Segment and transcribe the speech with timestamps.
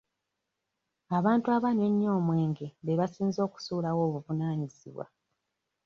[1.17, 5.05] Abantu abanywa ennyo omwenge be basinze okusuulawo obuvunaanyizibwa.